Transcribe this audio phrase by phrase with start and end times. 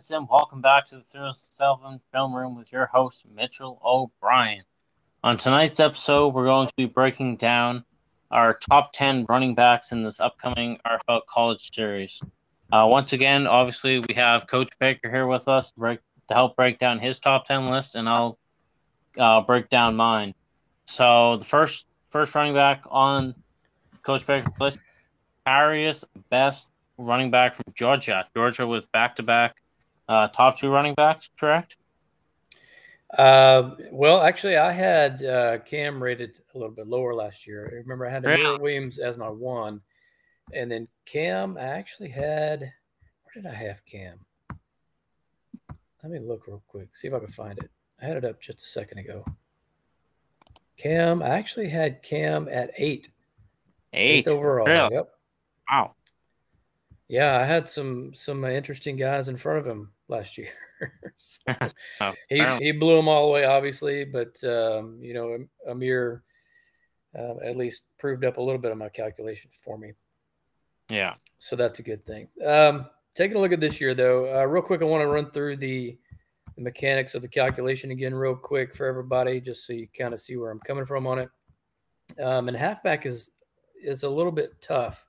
[0.00, 4.62] fans, and welcome back to the 07 Film Room with your host, Mitchell O'Brien.
[5.22, 7.84] On tonight's episode, we're going to be breaking down
[8.30, 12.18] our top 10 running backs in this upcoming RFL College Series.
[12.72, 16.56] Uh, once again, obviously, we have Coach Baker here with us to, break, to help
[16.56, 18.38] break down his top 10 list, and I'll
[19.18, 20.34] uh, break down mine.
[20.86, 23.34] So, the first first running back on
[24.02, 24.78] Coach Baker's list,
[25.46, 28.26] Jacarius Best running back from Georgia.
[28.34, 29.56] Georgia was back to back
[30.28, 31.76] top two running backs, correct?
[33.18, 37.68] Uh, well, actually, I had uh, Cam rated a little bit lower last year.
[37.72, 39.80] I remember I had Ameer Williams as my one,
[40.52, 41.56] and then Cam.
[41.56, 42.60] I actually had.
[42.60, 44.18] Where did I have Cam?
[46.02, 47.70] Let me look real quick, see if I can find it.
[48.00, 49.24] I had it up just a second ago.
[50.76, 53.08] Cam, I actually had Cam at eight.
[53.92, 54.66] Eight, eight overall.
[54.66, 54.94] Really?
[54.94, 55.10] Yep.
[55.70, 55.94] Wow.
[57.10, 60.52] Yeah, I had some some interesting guys in front of him last year.
[61.18, 61.38] so
[62.00, 65.36] oh, he he blew them all away, obviously, but um, you know,
[65.68, 66.22] Amir
[67.18, 69.92] uh, at least proved up a little bit of my calculations for me.
[70.88, 71.14] Yeah.
[71.38, 72.28] So that's a good thing.
[72.46, 72.86] Um,
[73.16, 75.56] taking a look at this year, though, uh, real quick, I want to run through
[75.56, 75.98] the,
[76.54, 80.20] the mechanics of the calculation again, real quick for everybody, just so you kind of
[80.20, 81.28] see where I'm coming from on it.
[82.22, 83.30] Um, and halfback is
[83.82, 85.06] is a little bit tough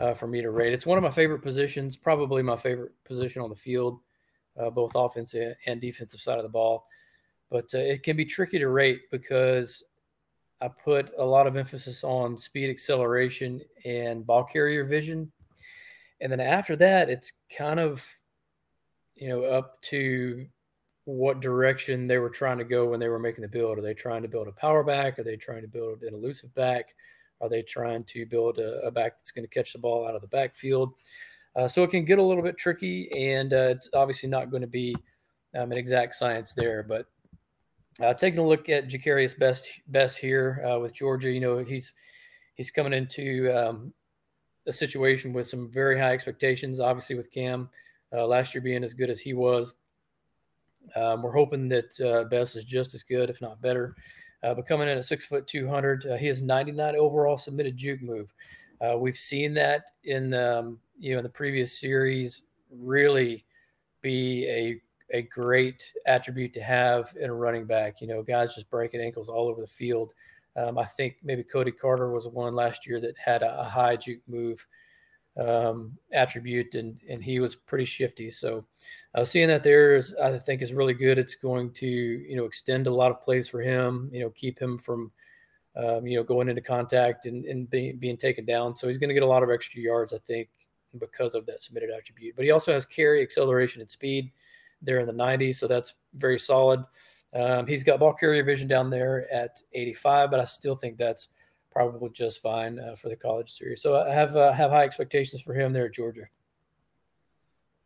[0.00, 0.72] uh, for me to rate.
[0.72, 4.00] It's one of my favorite positions, probably my favorite position on the field,
[4.58, 6.86] uh, both offensive and defensive side of the ball.
[7.50, 9.82] But uh, it can be tricky to rate because
[10.60, 15.30] I put a lot of emphasis on speed, acceleration, and ball carrier vision.
[16.20, 18.06] And then after that, it's kind of,
[19.14, 20.46] you know, up to
[21.04, 23.78] what direction they were trying to go when they were making the build.
[23.78, 25.18] Are they trying to build a power back?
[25.18, 26.94] Are they trying to build an elusive back?
[27.40, 30.14] Are they trying to build a, a back that's going to catch the ball out
[30.14, 30.92] of the backfield?
[31.56, 34.60] Uh, so it can get a little bit tricky, and uh, it's obviously not going
[34.60, 34.94] to be
[35.56, 36.82] um, an exact science there.
[36.82, 37.06] But
[38.00, 41.94] uh, taking a look at Jacarius Best Best here uh, with Georgia, you know he's
[42.54, 43.92] he's coming into um,
[44.66, 46.80] a situation with some very high expectations.
[46.80, 47.68] Obviously, with Cam
[48.12, 49.74] uh, last year being as good as he was,
[50.96, 53.96] um, we're hoping that uh, Best is just as good, if not better
[54.42, 56.06] uh, but coming in at six foot 200.
[56.06, 58.32] Uh, he has 99 overall submitted juke move.
[58.80, 63.44] Uh, we've seen that in um, you know in the previous series really
[64.02, 64.80] be a
[65.16, 68.00] a great attribute to have in a running back.
[68.00, 70.12] You know, guys just breaking ankles all over the field.
[70.56, 73.96] Um, I think maybe Cody Carter was one last year that had a, a high
[73.96, 74.64] juke move
[75.38, 78.30] um, attribute, and and he was pretty shifty.
[78.30, 78.66] So
[79.14, 81.18] uh, seeing that there is, I think, is really good.
[81.18, 84.10] It's going to you know extend a lot of plays for him.
[84.12, 85.12] You know, keep him from
[85.76, 88.74] um, you know going into contact and, and being, being taken down.
[88.76, 90.48] So he's going to get a lot of extra yards, I think,
[90.98, 92.34] because of that submitted attribute.
[92.34, 94.32] But he also has carry, acceleration, and speed.
[94.80, 96.84] There in the 90s, so that's very solid.
[97.34, 101.30] Um, he's got ball carrier vision down there at 85, but I still think that's
[101.78, 103.80] probably just fine uh, for the college series.
[103.80, 106.24] So I have uh, have high expectations for him there at Georgia.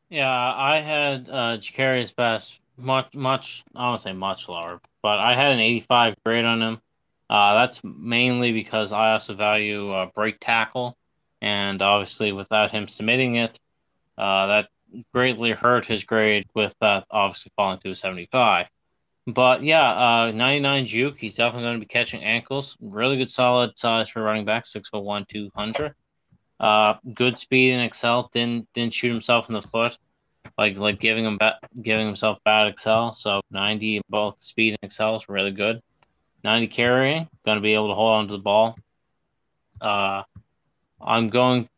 [0.08, 5.34] Yeah, I had uh, Jacarius Best much much I won't say much lower, but I
[5.34, 6.80] had an 85 grade on him.
[7.28, 10.96] Uh, that's mainly because I also value uh, break tackle,
[11.42, 13.60] and obviously without him submitting it,
[14.16, 14.68] uh, that
[15.12, 18.68] greatly hurt his grade with that obviously falling to a 75.
[19.26, 21.18] But yeah, uh, 99 juke.
[21.18, 22.76] He's definitely going to be catching ankles.
[22.80, 25.94] Really good, solid size for running back, six foot one, two hundred.
[26.58, 28.30] Uh, good speed and excel.
[28.32, 29.96] Didn't didn't shoot himself in the foot,
[30.58, 33.12] like like giving him ba- giving himself bad excel.
[33.14, 35.80] So 90 both speed and excel is really good.
[36.44, 38.76] 90 carrying, going to be able to hold on to the ball.
[39.80, 40.22] Uh,
[41.00, 41.68] I'm going.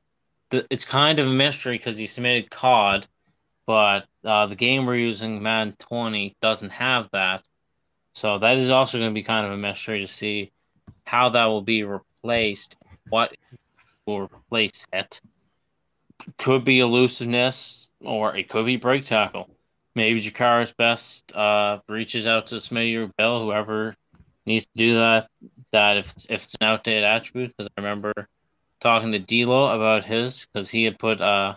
[0.51, 3.07] The, it's kind of a mystery because he submitted COD,
[3.67, 7.43] but uh, the game we're using, Madden 20, doesn't have that.
[8.15, 10.53] So that is also going to be kind of a mystery to see
[11.05, 12.77] how that will be replaced.
[13.09, 13.35] What
[14.07, 15.21] will replace it?
[16.39, 19.51] Could be elusiveness, or it could be break tackle.
[19.95, 23.97] Maybe Jacarius Best uh, reaches out to Smitty or Bill, whoever
[24.47, 25.29] needs to do that.
[25.73, 28.13] That if it's, if it's an outdated attribute, because I remember
[28.81, 31.57] talking to D'Lo about his, because he had put uh,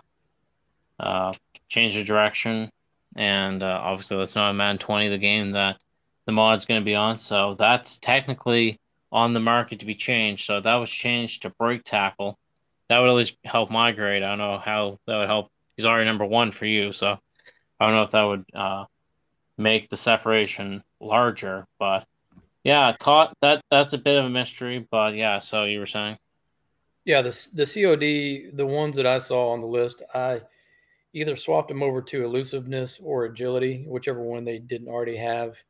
[1.00, 1.32] uh,
[1.68, 2.70] change the direction,
[3.16, 5.76] and uh, obviously that's not a Madden 20, the game that
[6.26, 7.18] the mod's going to be on.
[7.18, 8.78] So that's technically
[9.10, 10.44] on the market to be changed.
[10.44, 12.38] So that was changed to break tackle.
[12.88, 14.22] That would at least help my grade.
[14.22, 15.50] I don't know how that would help.
[15.76, 17.18] He's already number one for you, so
[17.78, 18.84] I don't know if that would uh,
[19.56, 21.66] make the separation larger.
[21.78, 22.06] But
[22.64, 23.62] yeah, caught that.
[23.70, 24.86] That's a bit of a mystery.
[24.90, 26.18] But yeah, so you were saying.
[27.04, 30.42] Yeah, the the COD, the ones that I saw on the list, I
[31.12, 35.62] either swapped him over to elusiveness or agility, whichever one they didn't already have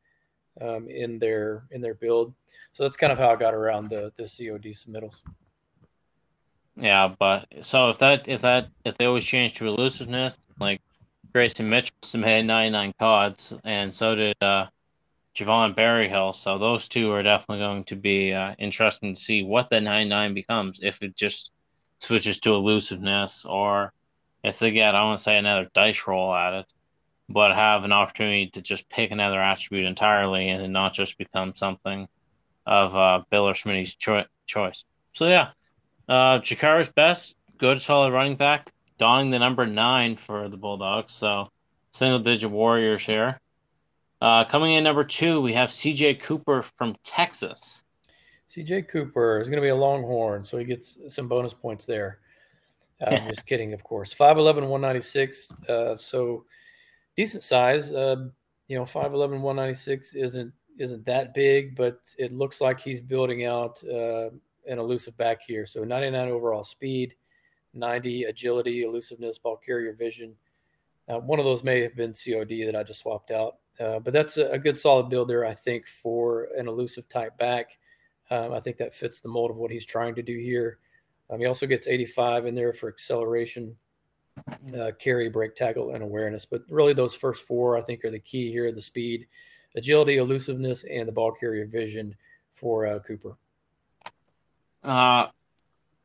[0.60, 2.34] um, in their in their build.
[2.72, 5.22] So that's kind of how I got around the the COD submittals.
[6.76, 10.80] Yeah, but so if that if that if they always change to elusiveness, like
[11.32, 14.66] Grayson Mitchell submitted 99 cards, and so did uh,
[15.34, 16.32] Javon Berryhill.
[16.32, 20.34] So those two are definitely going to be uh, interesting to see what the 99
[20.34, 21.50] becomes if it just
[22.00, 23.92] switches to elusiveness or
[24.42, 26.66] if they get, I want to say, another dice roll at it,
[27.28, 32.08] but have an opportunity to just pick another attribute entirely and not just become something
[32.66, 34.84] of uh, Bill or Smitty's cho- choice.
[35.12, 35.50] So yeah,
[36.08, 36.40] uh,
[36.94, 41.12] best, good solid running back, donning the number nine for the Bulldogs.
[41.12, 41.48] So
[41.92, 43.40] single digit Warriors here.
[44.20, 47.84] Uh, coming in number two, we have CJ Cooper from Texas.
[48.50, 52.18] CJ Cooper is going to be a Longhorn, so he gets some bonus points there.
[53.00, 54.14] Uh, I'm just kidding, of course.
[54.14, 55.52] 5'11, 196.
[55.68, 56.44] Uh, so
[57.16, 57.92] decent size.
[57.92, 58.28] Uh,
[58.68, 63.82] you know, 5'11, 196 isn't isn't that big, but it looks like he's building out
[63.84, 64.30] uh,
[64.68, 65.66] an elusive back here.
[65.66, 67.16] So 99 overall speed,
[67.74, 70.36] 90 agility, elusiveness, ball carrier vision.
[71.08, 73.56] Uh, one of those may have been COD that I just swapped out.
[73.80, 77.36] Uh, but that's a, a, good solid build there, I think, for an elusive type
[77.38, 77.78] back.
[78.30, 80.78] Um, I think that fits the mold of what he's trying to do here.
[81.30, 83.76] Um, he also gets 85 in there for acceleration,
[84.78, 86.44] uh, carry, break, tackle, and awareness.
[86.44, 89.26] But really, those first four, I think, are the key here the speed,
[89.76, 92.14] agility, elusiveness, and the ball carrier vision
[92.52, 93.36] for uh, Cooper.
[94.82, 95.28] Uh,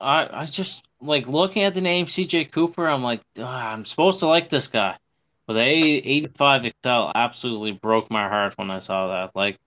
[0.02, 4.28] I, I just like looking at the name CJ Cooper, I'm like, I'm supposed to
[4.28, 4.98] like this guy.
[5.46, 9.36] But the 85 Excel absolutely broke my heart when I saw that.
[9.36, 9.60] Like,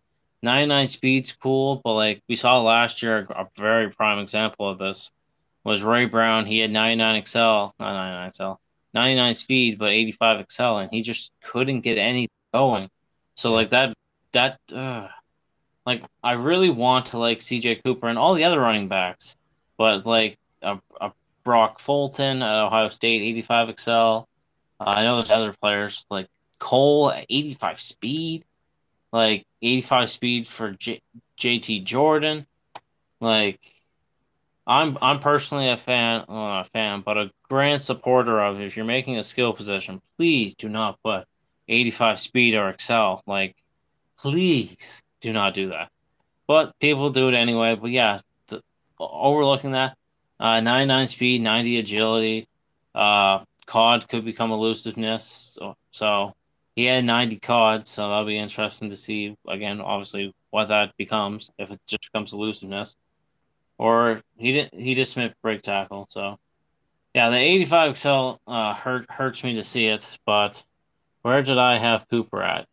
[0.43, 5.11] 99 speed's cool, but like we saw last year, a very prime example of this
[5.67, 6.47] was Ray Brown.
[6.47, 8.61] He had 99 Excel, not 99 Excel,
[8.95, 12.89] 99 speed, but 85 Excel, and he just couldn't get anything going.
[13.35, 13.93] So like that,
[14.33, 15.09] that, uh,
[15.85, 19.37] like I really want to like CJ Cooper and all the other running backs,
[19.77, 21.11] but like a, a
[21.43, 24.29] Brock Fulton at Ohio State, 85 Excel.
[24.79, 26.29] Uh, I know there's other players like
[26.61, 28.45] Cole at 85 speed,
[29.13, 31.03] like 85 speed for J-
[31.39, 32.47] JT Jordan.
[33.21, 33.76] Like
[34.67, 38.77] I'm I'm personally a fan, well, not a fan, but a grand supporter of if
[38.77, 41.25] you're making a skill position, please do not put
[41.69, 43.23] 85 speed or excel.
[43.27, 43.55] Like,
[44.19, 45.91] please do not do that.
[46.49, 47.77] But people do it anyway.
[47.77, 48.61] But yeah, the,
[48.99, 49.97] overlooking that,
[50.41, 52.49] uh, 99 speed, 90 agility,
[52.95, 55.57] uh, COD could become elusiveness.
[55.59, 56.35] So, so
[56.75, 61.51] he had 90 COD, so that'll be interesting to see again, obviously, what that becomes
[61.59, 62.97] if it just becomes elusiveness
[63.79, 64.81] or he didn't.
[64.81, 66.07] He just submit break tackle.
[66.11, 66.39] So
[67.15, 70.19] yeah, the 85 Excel uh, hurt hurts me to see it.
[70.27, 70.63] But
[71.23, 72.67] where did I have Cooper at?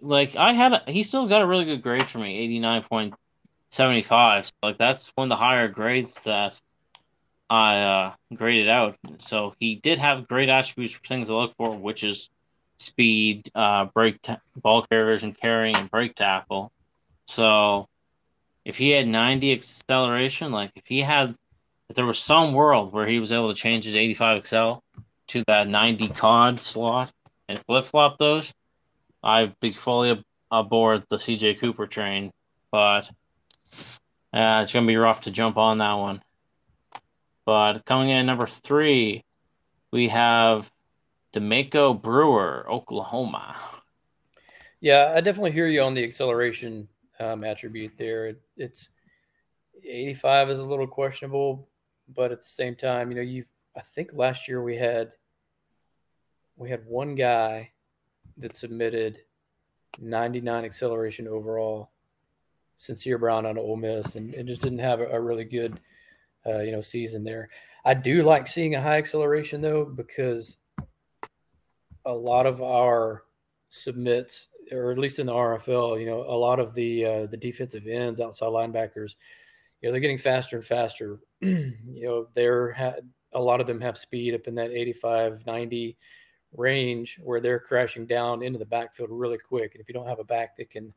[0.00, 4.44] Like I had, a, he still got a really good grade for me, 89.75.
[4.46, 6.58] So, like that's one of the higher grades that
[7.50, 8.96] I uh, graded out.
[9.18, 12.30] So he did have great attributes for things to look for, which is
[12.78, 16.72] speed, uh, break, ta- ball carrier vision, carrying, and break tackle.
[17.26, 17.86] So
[18.70, 21.34] if he had 90 acceleration, like if he had,
[21.88, 24.84] if there was some world where he was able to change his 85 Excel
[25.26, 27.12] to that 90 COD slot
[27.48, 28.54] and flip flop those,
[29.24, 32.32] I'd be fully aboard the CJ Cooper train.
[32.70, 33.10] But
[34.32, 36.22] uh, it's going to be rough to jump on that one.
[37.44, 39.24] But coming in number three,
[39.90, 40.70] we have
[41.32, 43.56] D'Amico Brewer, Oklahoma.
[44.80, 46.86] Yeah, I definitely hear you on the acceleration
[47.20, 48.26] um, attribute there.
[48.26, 48.90] It, it's
[49.84, 51.68] 85 is a little questionable,
[52.14, 53.44] but at the same time, you know, you
[53.76, 55.12] I think last year we had
[56.56, 57.70] we had one guy
[58.36, 59.20] that submitted
[59.98, 61.90] 99 acceleration overall,
[62.76, 65.80] Sincere Brown on Ole Miss, and, and just didn't have a, a really good,
[66.46, 67.48] uh, you know, season there.
[67.84, 70.58] I do like seeing a high acceleration though because
[72.04, 73.24] a lot of our
[73.68, 77.36] submits or at least in the RFL, you know, a lot of the uh, the
[77.36, 79.14] defensive ends, outside linebackers,
[79.80, 81.20] you know, they're getting faster and faster.
[81.40, 83.00] you know, they're ha-
[83.32, 85.96] a lot of them have speed up in that 85, 90
[86.56, 89.74] range where they're crashing down into the backfield really quick.
[89.74, 90.92] And if you don't have a back that can,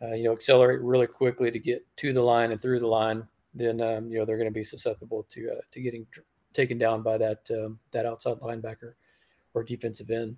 [0.00, 3.26] uh, you know, accelerate really quickly to get to the line and through the line,
[3.54, 6.06] then um, you know they're going to be susceptible to uh, to getting
[6.52, 8.94] taken down by that um, that outside linebacker
[9.54, 10.36] or defensive end.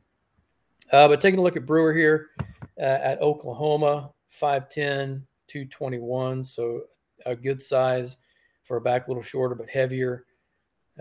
[0.90, 2.30] Uh, but taking a look at Brewer here
[2.78, 4.10] uh, at Oklahoma,
[4.40, 6.44] 5'10, 221.
[6.44, 6.82] So
[7.26, 8.16] a good size
[8.64, 10.24] for a back, a little shorter but heavier.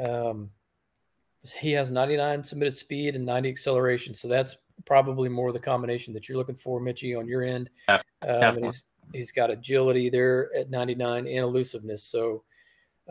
[0.03, 0.49] Um,
[1.59, 4.13] he has 99 submitted speed and 90 acceleration.
[4.13, 7.69] So that's probably more the combination that you're looking for, Mitchy, on your end.
[8.27, 12.03] Um, he's he's got agility there at 99 and elusiveness.
[12.03, 12.43] So,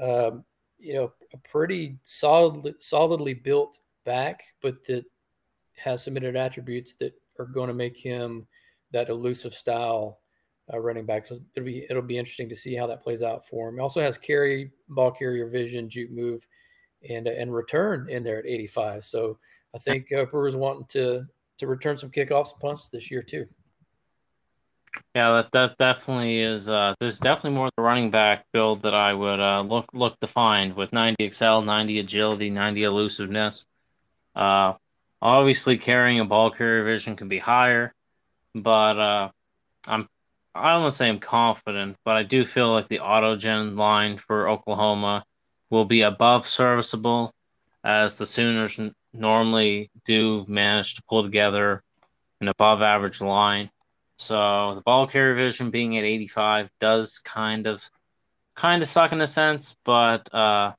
[0.01, 0.45] um,
[0.79, 5.05] you know, a pretty solid, solidly built back, but that
[5.77, 8.47] has submitted attributes that are going to make him
[8.93, 10.21] that elusive style
[10.73, 11.27] uh, running back.
[11.27, 13.77] So it'll be it'll be interesting to see how that plays out for him.
[13.77, 16.47] He also has carry, ball carrier vision, juke move,
[17.09, 19.05] and uh, and return in there at 85.
[19.05, 19.39] So
[19.75, 21.27] I think uh, Brewers wanting to
[21.59, 23.47] to return some kickoffs and punts this year too.
[25.15, 26.69] Yeah, that, that definitely is.
[26.69, 30.27] Uh, there's definitely more the running back build that I would uh, look look to
[30.27, 33.67] find with 90 excel, 90 agility, 90 elusiveness.
[34.35, 34.75] Uh,
[35.23, 37.95] obviously, carrying a ball carrier vision can be higher,
[38.55, 39.31] but uh,
[39.87, 40.09] I'm
[40.55, 44.17] I don't want to say I'm confident, but I do feel like the autogen line
[44.17, 45.25] for Oklahoma
[45.71, 47.33] will be above serviceable,
[47.85, 48.81] as the Sooners
[49.13, 51.83] normally do manage to pull together
[52.41, 53.71] an above average line.
[54.19, 57.89] So the ball carrier vision being at 85 does kind of
[58.55, 60.73] kind of suck in a sense, but uh,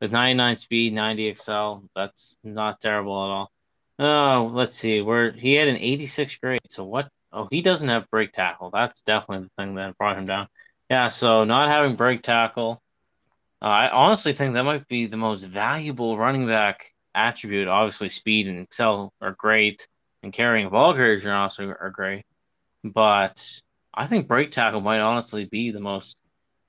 [0.00, 3.52] with 99 speed, 90 excel, that's not terrible at all.
[3.98, 5.00] Oh, let's see.
[5.00, 6.60] Where he had an 86 grade.
[6.68, 7.08] So what?
[7.32, 8.70] Oh, he doesn't have break tackle.
[8.70, 10.48] That's definitely the thing that brought him down.
[10.90, 12.80] Yeah, so not having break tackle,
[13.62, 17.68] uh, I honestly think that might be the most valuable running back attribute.
[17.68, 19.88] Obviously, speed and excel are great,
[20.22, 22.24] and carrying ball carriers are also are great.
[22.84, 23.60] But
[23.94, 26.16] I think break tackle might honestly be the most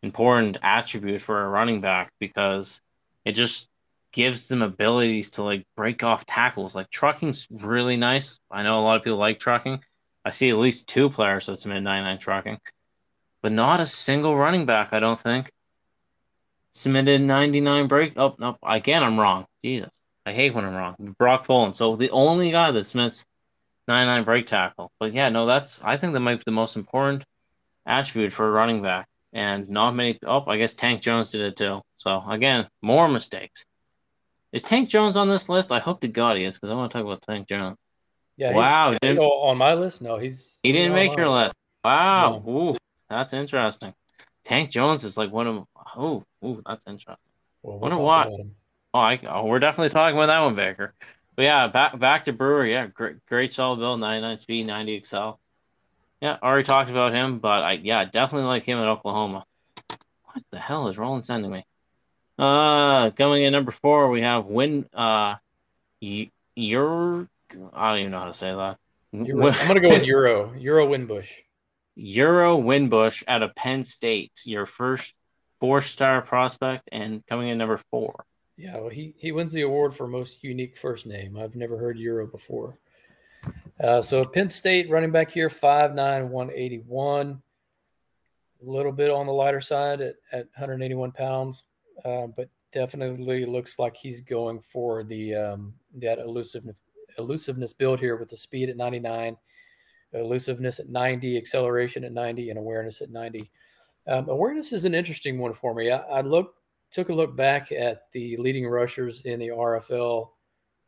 [0.04, 2.82] important attribute for a running back because
[3.26, 3.70] it just
[4.18, 6.74] gives them abilities to like break off tackles.
[6.74, 8.40] Like trucking's really nice.
[8.50, 9.80] I know a lot of people like trucking.
[10.26, 12.58] I see at least two players that's mid 99 trucking,
[13.44, 15.52] but not a single running back, I don't think.
[16.72, 18.14] Submitted 99 break.
[18.18, 19.46] Oh, no, again, I'm wrong.
[19.64, 19.92] Jesus.
[20.26, 20.96] I hate when I'm wrong.
[21.20, 21.76] Brock Folan.
[21.76, 23.24] So the only guy that submits
[23.88, 24.92] 99 break tackle.
[25.00, 27.24] But yeah, no, that's I think that might be the most important
[27.86, 29.06] attribute for a running back.
[29.32, 31.82] And not many oh, I guess Tank Jones did it too.
[31.98, 33.64] So again, more mistakes.
[34.54, 35.72] Is Tank Jones on this list?
[35.72, 37.78] I hope to God he is, because I want to talk about Tank Jones.
[38.38, 38.54] Yeah.
[38.54, 38.94] Wow.
[38.94, 40.02] on my list?
[40.02, 41.56] No, he's he didn't make your list.
[41.84, 42.44] Wow.
[42.46, 42.52] No.
[42.52, 42.78] Ooh,
[43.10, 43.94] that's interesting.
[44.44, 47.16] Tank Jones is like one of oh, ooh, that's interesting.
[47.64, 48.32] Well, why.
[48.94, 50.94] Oh, I, oh, we're definitely talking about that one, Baker.
[51.36, 52.66] But yeah, back back to Brewer.
[52.66, 55.40] Yeah, great, great solid build, 99 speed, 90 excel.
[56.22, 59.46] Yeah, already talked about him, but I yeah definitely like him at Oklahoma.
[60.34, 61.66] What the hell is Roland sending me?
[62.38, 64.86] Uh, coming in number four, we have Win.
[64.94, 65.36] Uh,
[66.56, 67.28] Euro.
[67.74, 68.78] I don't even know how to say that.
[69.12, 69.52] Euro.
[69.52, 70.54] I'm gonna go with Euro.
[70.58, 71.32] Euro Winbush.
[71.96, 75.14] Euro Winbush out of Penn State, your first
[75.60, 78.26] four-star prospect, and coming in number four.
[78.58, 81.38] Yeah, well, he he wins the award for most unique first name.
[81.38, 82.78] I've never heard Euro before.
[83.82, 87.42] Uh, so Penn State running back here, 5'9", 181.
[88.60, 91.64] A little bit on the lighter side at, at 181 pounds,
[92.06, 96.78] uh, but definitely looks like he's going for the um, that elusiveness
[97.18, 99.36] elusiveness build here with the speed at 99,
[100.14, 103.50] elusiveness at 90, acceleration at 90, and awareness at 90.
[104.08, 105.92] Um, awareness is an interesting one for me.
[105.92, 106.22] I, I
[106.92, 110.30] took a look back at the leading rushers in the RFL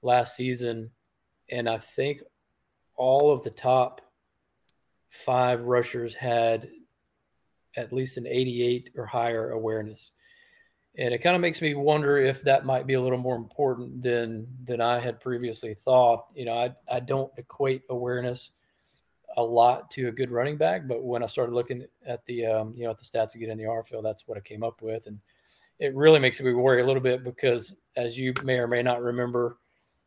[0.01, 0.91] last season,
[1.49, 2.21] and I think
[2.95, 4.01] all of the top
[5.09, 6.69] five rushers had
[7.75, 10.11] at least an 88 or higher awareness.
[10.99, 14.03] And it kind of makes me wonder if that might be a little more important
[14.03, 16.25] than than I had previously thought.
[16.35, 18.51] You know, I, I don't equate awareness
[19.37, 22.73] a lot to a good running back, but when I started looking at the um,
[22.75, 25.07] you know at the stats again in the RFL, that's what I came up with.
[25.07, 25.21] And
[25.79, 29.01] it really makes me worry a little bit because, as you may or may not
[29.01, 29.57] remember,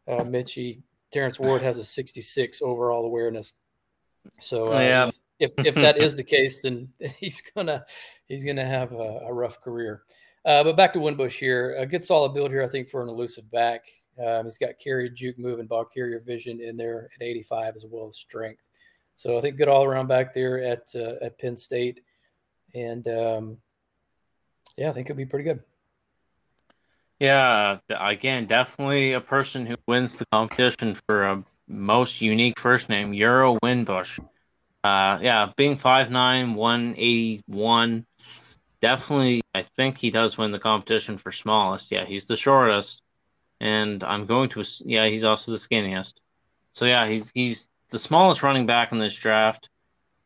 [0.06, 3.54] uh, Mitchy Terrence Ward has a 66 overall awareness.
[4.40, 5.10] So uh, yeah.
[5.38, 7.86] if if that is the case, then he's gonna
[8.28, 10.02] he's gonna have a, a rough career.
[10.44, 13.08] Uh, but back to Winbush here, a good solid build here, I think, for an
[13.08, 13.84] elusive back.
[14.24, 17.86] Um, he's got carry, juke, move, and ball carrier vision in there at 85 as
[17.88, 18.68] well as strength.
[19.14, 22.00] So I think good all around back there at uh, at Penn State,
[22.74, 23.56] and um,
[24.76, 25.60] yeah, I think it'll be pretty good.
[27.20, 33.14] Yeah, again, definitely a person who wins the competition for a most unique first name,
[33.14, 34.18] Euro Winbush.
[34.82, 38.06] Uh, yeah, being 5'9", 181,
[38.82, 41.90] definitely, I think he does win the competition for smallest.
[41.90, 43.02] Yeah, he's the shortest,
[43.60, 46.14] and I'm going to, yeah, he's also the skinniest.
[46.74, 49.70] So yeah, he's he's the smallest running back in this draft.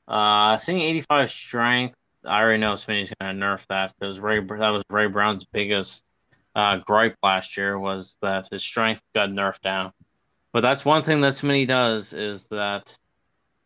[0.09, 4.71] Uh, seeing 85 strength, I already know Smitty's going to nerf that because Ray that
[4.71, 6.05] was Ray Brown's biggest
[6.55, 9.93] uh, gripe last year was that his strength got nerfed down.
[10.53, 12.97] But that's one thing that Smitty does is that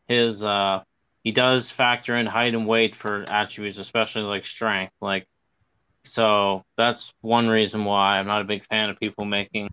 [0.09, 0.83] his uh,
[1.25, 4.93] he does factor in height and weight for attributes, especially like strength.
[5.01, 5.27] Like
[6.05, 9.71] so that's one reason why I'm not a big fan of people making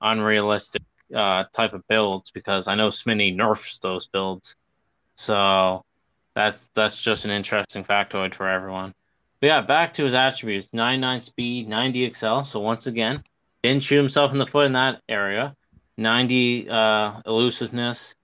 [0.00, 0.82] unrealistic
[1.14, 4.56] uh, type of builds because I know Smitty nerfs those builds.
[5.16, 5.84] So
[6.34, 8.94] that's that's just an interesting factoid for everyone.
[9.40, 12.44] But yeah, back to his attributes: 99 speed, 90 excel.
[12.44, 13.22] So once again,
[13.62, 15.54] didn't shoot himself in the foot in that area.
[15.96, 18.14] 90 uh, elusiveness,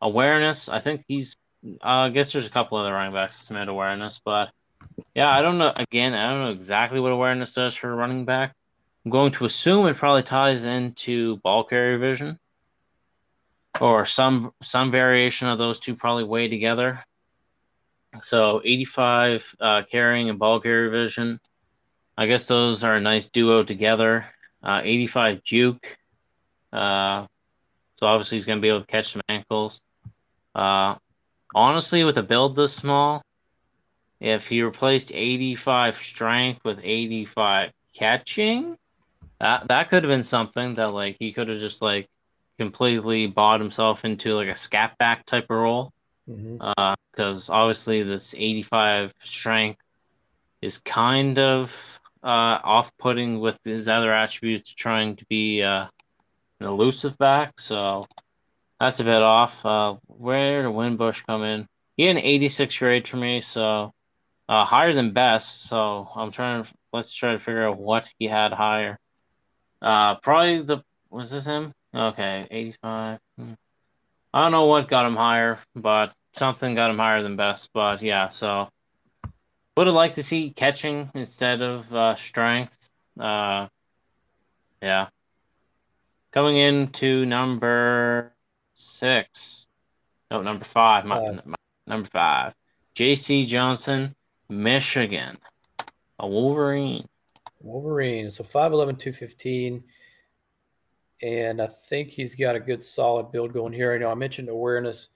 [0.00, 0.68] awareness.
[0.68, 1.36] I think he's.
[1.64, 4.50] Uh, I guess there's a couple other running backs that submit awareness, but
[5.14, 5.72] yeah, I don't know.
[5.76, 8.54] Again, I don't know exactly what awareness does for a running back.
[9.04, 12.38] I'm going to assume it probably ties into ball carrier vision,
[13.80, 17.04] or some some variation of those two probably weigh together.
[18.22, 21.40] So 85 uh, carrying and ball carrier vision.
[22.16, 24.26] I guess those are a nice duo together.
[24.62, 25.98] Uh, 85 juke.
[26.72, 27.26] Uh,
[27.98, 29.80] so obviously he's going to be able to catch some ankles.
[30.54, 30.94] Uh,
[31.54, 33.22] honestly, with a build this small,
[34.20, 38.76] if he replaced 85 strength with 85 catching,
[39.40, 42.08] that that could have been something that like he could have just like
[42.58, 45.92] completely bought himself into like a scat back type of role.
[46.26, 47.52] Because mm-hmm.
[47.52, 49.80] uh, obviously this 85 strength
[50.62, 55.86] is kind of uh, off-putting with his other attributes, trying to be uh,
[56.60, 57.60] an elusive back.
[57.60, 58.04] So
[58.80, 59.64] that's a bit off.
[59.64, 61.66] Uh, where did Winbush come in?
[61.96, 63.92] He had an 86 grade for me, so
[64.48, 65.68] uh, higher than best.
[65.68, 68.98] So I'm trying to let's try to figure out what he had higher.
[69.80, 71.72] Uh, probably the was this him?
[71.94, 73.18] Okay, 85.
[73.38, 73.52] Hmm.
[74.32, 77.70] I don't know what got him higher, but something got him higher than best.
[77.72, 78.68] But yeah, so
[79.76, 82.88] would have liked to see catching instead of uh, strength.
[83.18, 83.68] Uh,
[84.82, 85.08] yeah.
[86.32, 88.33] Coming into number
[88.74, 89.68] six.
[90.30, 91.04] No, number five.
[91.04, 91.54] My, my,
[91.86, 92.54] number five.
[92.94, 93.44] J.C.
[93.44, 94.14] Johnson,
[94.48, 95.36] Michigan.
[96.18, 97.08] A Wolverine.
[97.60, 98.30] Wolverine.
[98.30, 99.82] So 5'11, 215.
[101.22, 103.92] And I think he's got a good solid build going here.
[103.92, 105.08] I know I mentioned awareness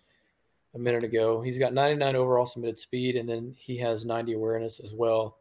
[0.75, 1.41] a minute ago.
[1.41, 5.39] He's got 99 overall submitted speed, and then he has 90 awareness as well,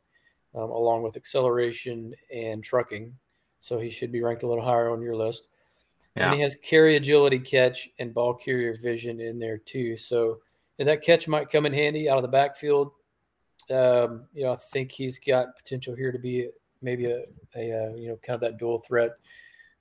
[0.56, 3.14] um, along with acceleration and trucking.
[3.60, 5.48] So he should be ranked a little higher on your list.
[6.18, 6.28] Yeah.
[6.28, 9.96] And he has carry agility, catch, and ball carrier vision in there too.
[9.96, 10.40] So
[10.80, 12.92] and that catch might come in handy out of the backfield.
[13.70, 16.50] Um, you know, I think he's got potential here to be
[16.82, 17.24] maybe a,
[17.56, 19.12] a, a uh, you know kind of that dual threat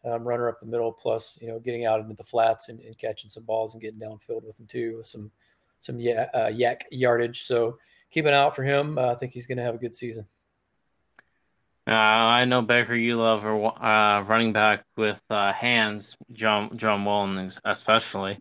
[0.04, 2.96] um, runner up the middle, plus you know getting out into the flats and, and
[2.98, 5.30] catching some balls and getting downfield with him too, with some
[5.78, 7.42] some y- uh, YAC yardage.
[7.42, 7.78] So
[8.10, 8.98] keep an eye out for him.
[8.98, 10.26] Uh, I think he's going to have a good season.
[11.88, 17.04] Uh, I know Baker, you love a uh, running back with uh, hands, John John
[17.04, 18.40] Wallen especially,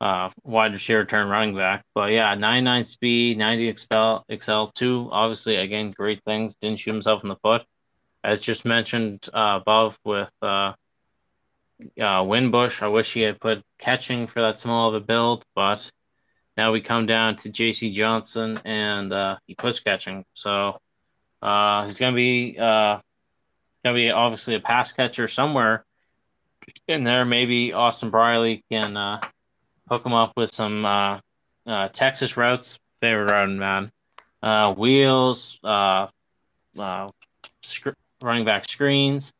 [0.00, 1.84] uh, wide receiver turn running back.
[1.92, 5.08] But yeah, 99 speed, 90 excel, excel two.
[5.10, 6.54] Obviously, again, great things.
[6.60, 7.64] Didn't shoot himself in the foot,
[8.22, 10.74] as just mentioned uh, above with uh,
[12.00, 12.80] uh, Winbush.
[12.80, 15.90] I wish he had put catching for that small of a build, but
[16.56, 17.90] now we come down to J.C.
[17.90, 20.24] Johnson and he puts catching.
[20.34, 20.78] So
[21.44, 22.98] uh, he's gonna be uh,
[23.84, 25.84] gonna be obviously a pass catcher somewhere
[26.88, 27.24] in there.
[27.24, 29.20] Maybe Austin Briley can uh,
[29.88, 31.20] hook him up with some uh,
[31.66, 32.78] uh, Texas routes.
[33.00, 33.92] Favorite route, man.
[34.42, 36.08] Uh, wheels, uh,
[36.78, 37.08] uh,
[37.62, 39.32] sc- running back screens.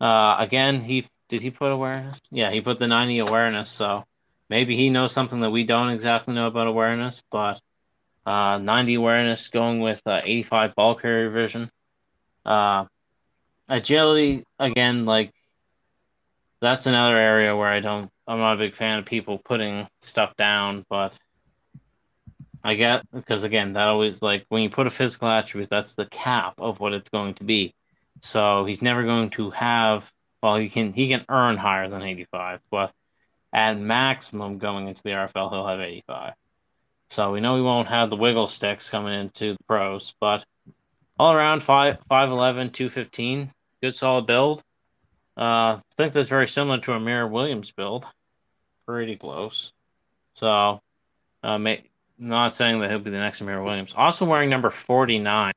[0.00, 2.20] Uh, again, he did he put awareness?
[2.30, 3.70] Yeah, he put the 90 awareness.
[3.70, 4.04] So
[4.50, 7.60] maybe he knows something that we don't exactly know about awareness, but
[8.26, 11.70] uh, 90 awareness going with uh, 85 ball carrier vision.
[12.44, 12.86] Uh,
[13.68, 15.32] agility, again, like
[16.60, 20.36] that's another area where I don't, I'm not a big fan of people putting stuff
[20.36, 21.18] down, but
[22.64, 26.06] I get because again, that always like when you put a physical attribute, that's the
[26.06, 27.74] cap of what it's going to be.
[28.20, 30.10] So he's never going to have
[30.42, 32.92] well, he can he can earn higher than 85, but
[33.52, 36.34] at maximum going into the RFL, he'll have 85.
[37.12, 40.46] So we know we won't have the wiggle sticks coming into the pros, but
[41.18, 44.62] all around 5 5'11, 215, good solid build.
[45.36, 48.06] Uh, I think that's very similar to a Mirror Williams build.
[48.86, 49.74] Pretty close.
[50.36, 50.80] So,
[51.42, 51.84] uh, may,
[52.16, 53.92] not saying that he'll be the next Amir Williams.
[53.94, 55.52] Also wearing number 49.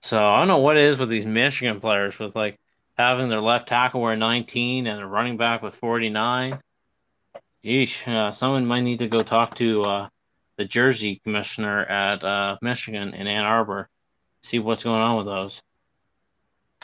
[0.00, 2.58] So I don't know what it is with these Michigan players with like
[2.96, 6.58] having their left tackle wear 19 and their running back with 49.
[7.62, 10.08] Yeesh, uh, someone might need to go talk to uh,
[10.60, 13.88] the jersey commissioner at uh, Michigan in Ann Arbor,
[14.42, 15.62] see what's going on with those.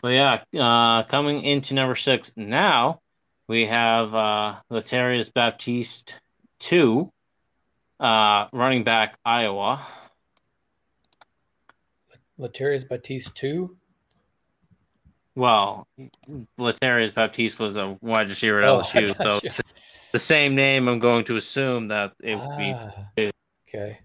[0.01, 3.03] but yeah, uh, coming into number six now,
[3.49, 6.19] we have uh, Latarius Baptiste
[6.59, 7.13] two,
[8.01, 9.83] uh, running back Iowa.
[12.41, 13.77] Latarius Baptiste two.
[15.35, 15.87] Well,
[16.59, 19.63] Latarius Baptiste was a wide receiver at Oh, LSU, so
[20.13, 20.89] the same name.
[20.89, 23.31] I'm going to assume that it would be.
[23.77, 23.99] Okay,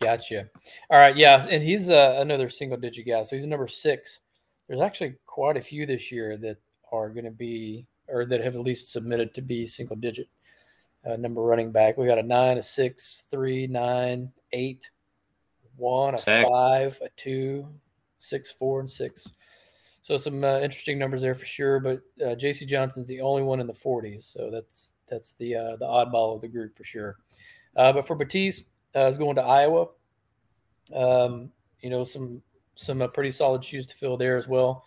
[0.00, 0.48] gotcha.
[0.90, 4.20] All right, yeah, and he's uh, another single digit guy, so he's number six.
[4.66, 6.56] There's actually quite a few this year that
[6.90, 10.28] are going to be, or that have at least submitted to be single digit
[11.06, 11.96] uh, number running back.
[11.96, 14.90] We got a nine, a six, three, nine, eight,
[15.76, 17.68] one, a five, a two,
[18.18, 19.30] six, four, and six.
[20.02, 21.78] So some uh, interesting numbers there for sure.
[21.78, 22.66] But uh, J.C.
[22.66, 26.40] Johnson's the only one in the 40s, so that's that's the uh, the oddball of
[26.40, 27.18] the group for sure.
[27.76, 29.86] Uh, but for Baptiste, uh, is going to Iowa.
[30.94, 32.42] Um, you know some
[32.74, 34.84] some uh, pretty solid shoes to fill there as well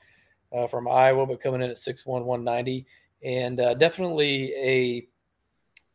[0.54, 2.86] uh, from Iowa, but coming in at 6'1", 190.
[3.24, 5.08] and uh, definitely a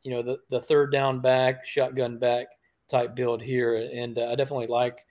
[0.03, 2.47] you know the the third down back, shotgun back
[2.89, 5.05] type build here, and uh, I definitely like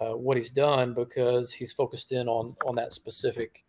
[0.00, 3.64] uh, what he's done because he's focused in on on that specific,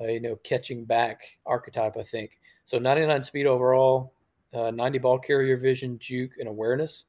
[0.00, 1.96] you know, catching back archetype.
[1.96, 2.78] I think so.
[2.78, 4.12] 99 speed overall,
[4.52, 7.04] uh, 90 ball carrier vision, juke, and awareness,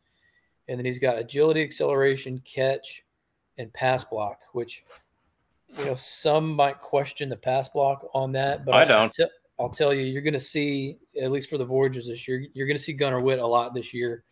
[0.67, 3.03] and then he's got agility, acceleration, catch,
[3.57, 4.39] and pass block.
[4.53, 4.83] Which
[5.77, 9.11] you know some might question the pass block on that, but I don't.
[9.11, 9.25] te-
[9.59, 12.67] I'll tell you, you're going to see at least for the Voyagers this year, you're
[12.67, 14.23] going to see Gunnar Witt a lot this year,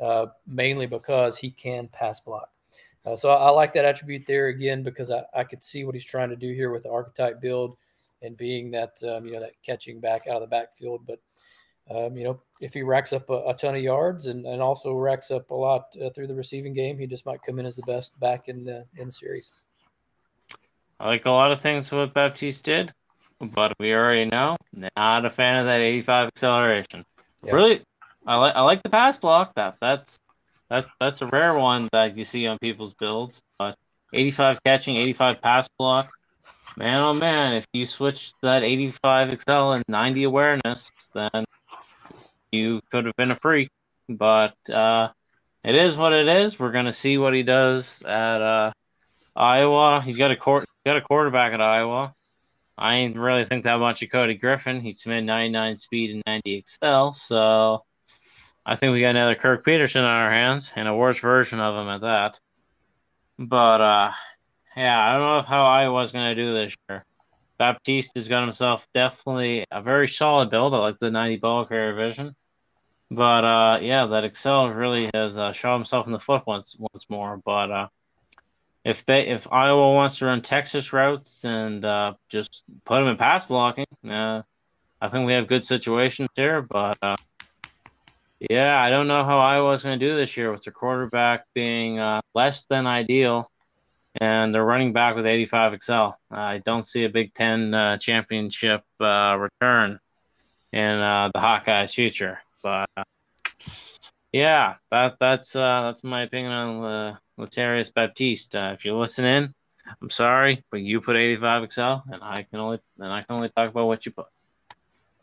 [0.00, 2.50] uh, mainly because he can pass block.
[3.06, 5.94] Uh, so I, I like that attribute there again because I, I could see what
[5.94, 7.76] he's trying to do here with the archetype build
[8.22, 11.06] and being that um, you know that catching back out of the backfield.
[11.06, 11.20] But
[11.90, 14.94] um, you know if he racks up a, a ton of yards and, and also
[14.94, 17.76] racks up a lot uh, through the receiving game, he just might come in as
[17.76, 19.52] the best back in the in the series.
[20.98, 22.92] I like a lot of things what Baptiste did,
[23.40, 24.56] but we already know
[24.96, 27.04] not a fan of that 85 acceleration.
[27.42, 27.52] Yeah.
[27.52, 27.82] Really,
[28.26, 29.54] I like I like the pass block.
[29.56, 30.18] That that's
[30.70, 33.40] that that's a rare one that you see on people's builds.
[33.58, 33.76] But
[34.12, 36.10] 85 catching, 85 pass block.
[36.76, 41.43] Man, oh man, if you switch that 85 excel and 90 awareness, then
[42.54, 43.68] you could have been a freak.
[44.08, 45.10] But uh,
[45.62, 46.58] it is what it is.
[46.58, 48.72] We're gonna see what he does at uh,
[49.34, 50.02] Iowa.
[50.02, 52.14] He's got a court, got a quarterback at Iowa.
[52.76, 54.80] I ain't really think that much of Cody Griffin.
[54.80, 57.84] He's submitted 99 speed and 90 excel, so
[58.66, 61.74] I think we got another Kirk Peterson on our hands and a worse version of
[61.74, 62.40] him at that.
[63.38, 64.12] But uh,
[64.76, 67.04] yeah, I don't know how Iowa's going to do this year.
[67.58, 70.74] Baptiste has got himself definitely a very solid build.
[70.74, 72.34] I like the 90 ball carrier vision.
[73.10, 77.08] But uh, yeah, that Excel really has uh, shot himself in the foot once once
[77.08, 77.40] more.
[77.44, 77.88] But uh,
[78.84, 83.16] if they if Iowa wants to run Texas routes and uh, just put them in
[83.16, 84.42] pass blocking, uh,
[85.00, 86.62] I think we have good situations here.
[86.62, 87.16] But uh,
[88.50, 91.98] yeah, I don't know how Iowa's going to do this year with their quarterback being
[91.98, 93.50] uh, less than ideal
[94.20, 96.18] and they're running back with 85 Excel.
[96.30, 99.98] I don't see a Big Ten uh, championship uh, return
[100.72, 102.38] in uh, the Hawkeyes' future.
[102.64, 103.04] But uh,
[104.32, 108.56] yeah, that that's uh, that's my opinion on uh, Latarius Baptiste.
[108.56, 109.52] Uh, if you're listening,
[110.00, 113.50] I'm sorry, but you put 85 XL, and I can only and I can only
[113.50, 114.26] talk about what you put.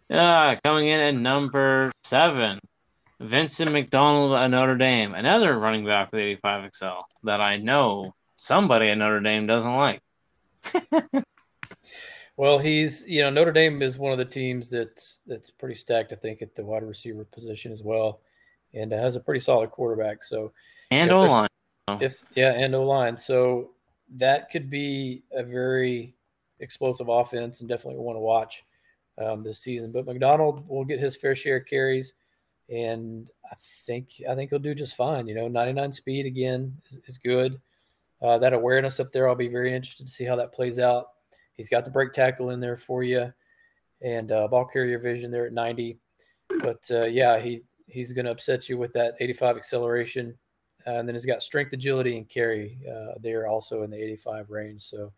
[0.07, 2.59] Yeah, coming in at number seven,
[3.19, 6.85] Vincent McDonald at Notre Dame, another running back with 85 XL
[7.23, 10.01] that I know somebody at Notre Dame doesn't like.
[12.41, 16.11] Well, he's you know Notre Dame is one of the teams that's that's pretty stacked.
[16.11, 18.21] I think at the wide receiver position as well,
[18.73, 20.23] and has a pretty solid quarterback.
[20.23, 20.51] So
[20.89, 21.47] And O line.
[21.99, 23.73] if yeah, and O line, so
[24.15, 26.15] that could be a very
[26.59, 28.63] explosive offense, and definitely want to watch
[29.23, 29.91] um, this season.
[29.91, 32.15] But McDonald will get his fair share of carries,
[32.69, 35.27] and I think I think he'll do just fine.
[35.27, 37.61] You know, 99 speed again is, is good.
[38.19, 41.09] Uh, that awareness up there, I'll be very interested to see how that plays out.
[41.53, 43.31] He's got the break tackle in there for you,
[44.01, 45.97] and uh, ball carrier vision there at 90.
[46.61, 50.37] But uh, yeah, he he's going to upset you with that 85 acceleration,
[50.87, 54.49] uh, and then he's got strength, agility, and carry uh, there also in the 85
[54.49, 54.81] range.
[54.81, 55.11] So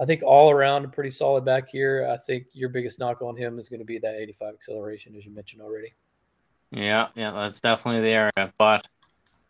[0.00, 2.08] I think all around a pretty solid back here.
[2.10, 5.24] I think your biggest knock on him is going to be that 85 acceleration, as
[5.24, 5.94] you mentioned already.
[6.70, 8.52] Yeah, yeah, that's definitely the area.
[8.58, 8.86] But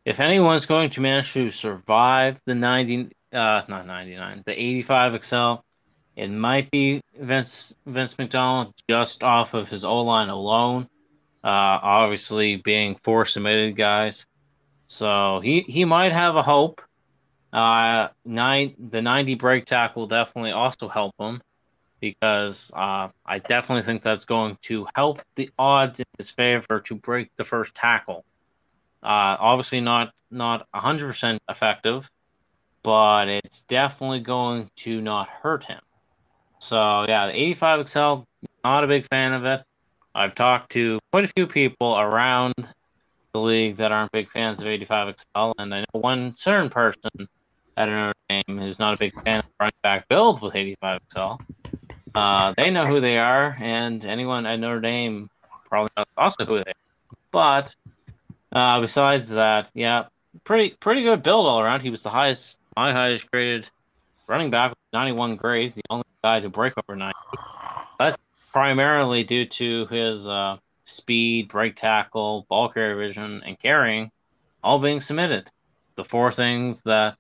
[0.05, 5.65] if anyone's going to manage to survive the 90, uh, not 99, the 85 Excel,
[6.19, 10.89] it might be Vince Vince McDonald just off of his O line alone.
[11.45, 14.27] Uh, obviously being four submitted guys,
[14.89, 16.83] so he he might have a hope.
[17.53, 21.41] Uh, nine the 90 break tackle definitely also help him.
[22.01, 26.95] because uh, I definitely think that's going to help the odds in his favor to
[26.97, 28.25] break the first tackle.
[29.03, 32.11] Uh, obviously, not not 100% effective,
[32.83, 35.81] but it's definitely going to not hurt him.
[36.59, 38.15] So yeah, the 85 XL,
[38.65, 39.63] not a big fan of it.
[40.15, 42.55] I've talked to quite a few people around
[43.33, 47.29] the league that aren't big fans of 85 XL, and I know one certain person
[47.77, 51.21] at Notre Dame is not a big fan of running back build with 85 XL.
[52.15, 55.31] Uh, they know who they are, and anyone at Notre Dame
[55.67, 57.19] probably knows also who they are.
[57.31, 57.77] But
[58.53, 60.07] uh, besides that, yeah,
[60.45, 61.83] pretty pretty good build all around.
[61.83, 63.69] He was the highest, my highest graded
[64.29, 67.15] running back, 91 grade, the only guy to break over 90.
[67.99, 68.17] That's
[68.53, 74.11] primarily due to his uh, speed, break tackle, ball carrier vision, and carrying
[74.63, 75.51] all being submitted.
[75.97, 77.17] The four things that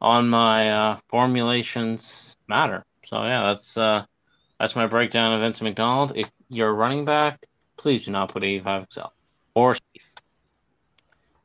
[0.00, 2.84] on my uh, formulations matter.
[3.04, 4.04] So yeah, that's uh,
[4.58, 6.12] that's my breakdown of Vincent McDonald.
[6.16, 9.00] If you're running back, please do not put 85 XL
[9.54, 9.74] or.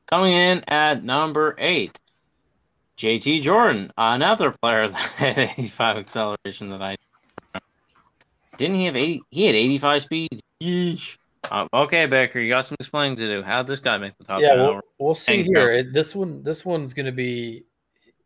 [0.08, 1.98] Coming in at number eight,
[3.02, 6.98] JT Jordan, another player that had 85 acceleration that I
[8.58, 10.42] didn't he have 80 he had 85 speed.
[10.62, 11.18] Yeesh.
[11.50, 13.42] Uh, okay, Baker, you got some explaining to do.
[13.42, 14.42] How'd this guy make the top?
[14.42, 15.84] Yeah, we'll, we'll see here.
[15.92, 17.64] This one, this one's going to be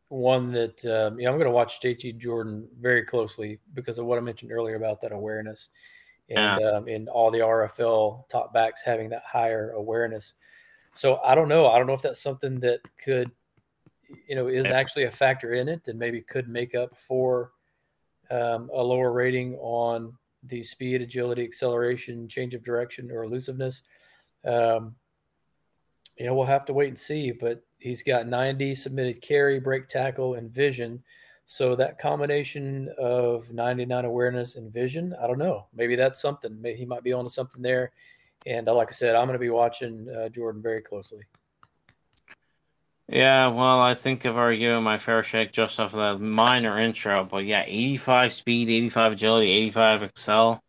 [0.09, 4.17] one that um, yeah, I'm going to watch JT Jordan very closely because of what
[4.17, 5.69] I mentioned earlier about that awareness
[6.29, 6.71] and yeah.
[6.71, 10.33] um, and all the RFL top backs having that higher awareness.
[10.91, 11.67] So I don't know.
[11.67, 13.31] I don't know if that's something that could,
[14.27, 17.51] you know, is actually a factor in it and maybe could make up for
[18.31, 23.81] um, a lower rating on the speed, agility, acceleration, change of direction, or elusiveness.
[24.45, 24.95] Um,
[26.17, 27.31] you know, we'll have to wait and see.
[27.31, 31.03] But he's got 90 submitted carry, break tackle, and vision.
[31.45, 35.67] So that combination of 99 awareness and vision, I don't know.
[35.75, 36.59] Maybe that's something.
[36.59, 37.91] Maybe he might be onto something there.
[38.45, 41.21] And uh, like I said, I'm going to be watching uh, Jordan very closely.
[43.07, 46.79] Yeah, well, I think I've already given my fair shake just off of that minor
[46.79, 50.63] intro, but yeah, 85 speed, 85 agility, 85 excel.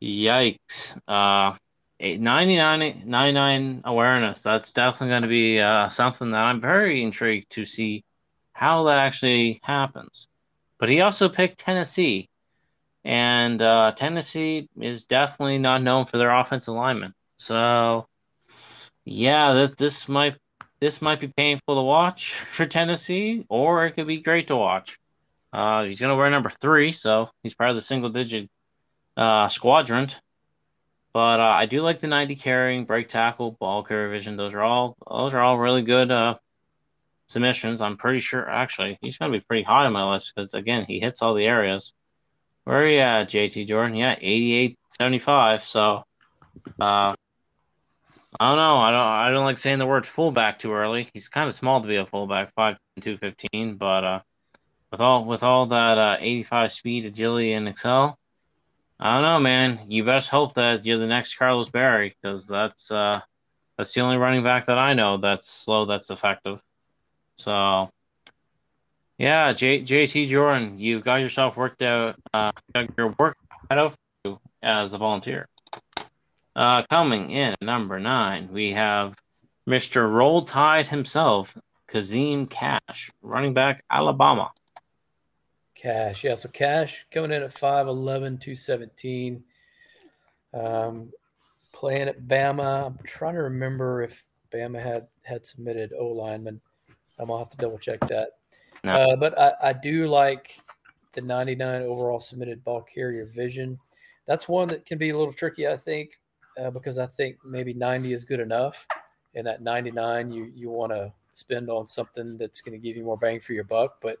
[0.00, 0.96] Yikes.
[1.08, 1.56] Uh,
[2.00, 4.42] 99, 99 awareness.
[4.42, 8.04] That's definitely going to be uh, something that I'm very intrigued to see
[8.52, 10.28] how that actually happens.
[10.78, 12.28] But he also picked Tennessee,
[13.04, 17.14] and uh, Tennessee is definitely not known for their offensive linemen.
[17.38, 18.06] So,
[19.04, 20.36] yeah, this this might
[20.80, 24.98] this might be painful to watch for Tennessee, or it could be great to watch.
[25.52, 28.50] Uh, he's going to wear number three, so he's part of the single digit
[29.16, 30.08] uh, squadron.
[31.12, 34.36] But uh, I do like the 90 carrying, break tackle, ball carrier vision.
[34.36, 36.36] Those are all those are all really good uh,
[37.28, 37.80] submissions.
[37.80, 40.84] I'm pretty sure actually he's going to be pretty high on my list because again
[40.86, 41.94] he hits all the areas.
[42.64, 43.96] Where are you at, JT Jordan?
[43.96, 45.62] Yeah, 88, 75.
[45.62, 46.04] So
[46.78, 47.14] uh,
[48.38, 48.76] I don't know.
[48.76, 49.00] I don't.
[49.00, 51.08] I don't like saying the word fullback too early.
[51.14, 53.76] He's kind of small to be a fullback, five two fifteen.
[53.76, 54.20] But uh,
[54.92, 58.18] with all with all that uh, eighty five speed, agility, and excel,
[59.00, 59.80] I don't know, man.
[59.88, 63.20] You best hope that you're the next Carlos Barry because that's uh,
[63.78, 66.60] that's the only running back that I know that's slow, that's effective.
[67.36, 67.90] So,
[69.16, 72.16] yeah, J- JT Jordan, you've got yourself worked out.
[72.34, 73.36] Uh, got your work
[73.70, 75.48] out of you as a volunteer.
[76.58, 79.16] Uh, coming in at number nine, we have
[79.68, 80.12] Mr.
[80.12, 84.50] Roll Tide himself, Kazim Cash, running back, Alabama.
[85.76, 86.34] Cash, yeah.
[86.34, 89.44] So Cash coming in at 5'11, 217.
[90.52, 91.12] Um,
[91.72, 92.86] playing at Bama.
[92.86, 96.60] I'm trying to remember if Bama had had submitted O lineman.
[97.20, 98.30] I'm gonna have to double check that.
[98.82, 98.96] No.
[98.96, 100.58] Uh, but I, I do like
[101.12, 103.78] the 99 overall submitted ball carrier vision.
[104.26, 106.18] That's one that can be a little tricky, I think
[106.58, 108.86] uh, because I think maybe 90 is good enough,
[109.34, 113.04] and that 99 you you want to spend on something that's going to give you
[113.04, 113.98] more bang for your buck.
[114.00, 114.16] But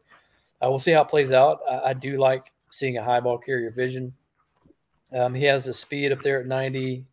[0.62, 1.60] uh, we'll see how it plays out.
[1.68, 4.14] I, I do like seeing a high ball carrier vision.
[5.12, 7.04] Um, he has a speed up there at 90.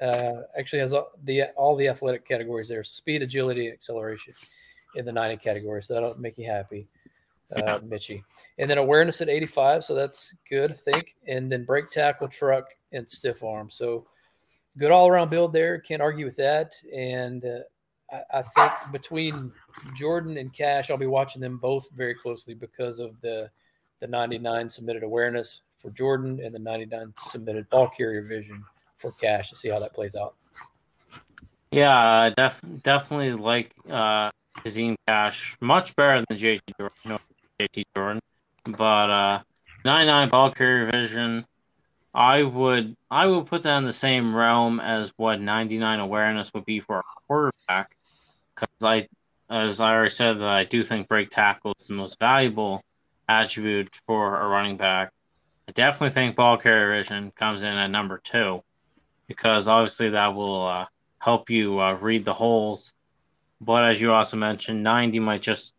[0.00, 4.32] Uh, actually has all the all the athletic categories there: speed, agility, and acceleration
[4.94, 5.82] in the 90 category.
[5.82, 6.86] So that'll make you happy,
[7.54, 8.22] uh, Mitchy.
[8.58, 11.16] And then awareness at 85, so that's good, I think.
[11.26, 13.70] And then break tackle, truck, and stiff arm.
[13.70, 14.06] So
[14.78, 15.78] good all around build there.
[15.78, 16.74] Can't argue with that.
[16.94, 17.58] And uh,
[18.12, 19.52] I, I, think between
[19.96, 23.50] Jordan and Cash, I'll be watching them both very closely because of the
[24.00, 28.64] the 99 submitted awareness for Jordan and the 99 submitted ball carrier vision
[28.96, 30.34] for Cash to see how that plays out.
[31.70, 34.30] Yeah, def- definitely like uh,
[34.62, 37.24] Kazim Cash much better than JT Jordan.
[37.60, 38.20] JT Jordan,
[38.64, 39.42] but uh,
[39.84, 41.46] 99 ball carrier vision.
[42.14, 46.66] I would I would put that in the same realm as what 99 awareness would
[46.66, 47.96] be for a quarterback,
[48.54, 49.08] because I,
[49.48, 52.82] as I already said, that I do think break tackle is the most valuable
[53.28, 55.10] attribute for a running back.
[55.68, 58.62] I definitely think ball carrier vision comes in at number two,
[59.26, 60.86] because obviously that will uh,
[61.18, 62.92] help you uh, read the holes.
[63.60, 65.72] But as you also mentioned, 90 might just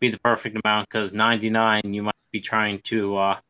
[0.00, 3.40] be the perfect amount because 99 you might be trying to uh,